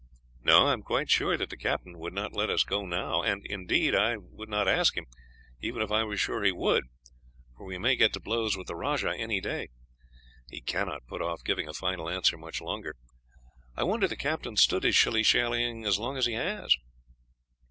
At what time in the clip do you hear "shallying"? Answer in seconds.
15.21-15.85